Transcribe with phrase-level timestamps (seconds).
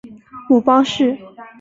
[0.49, 1.15] 母包氏。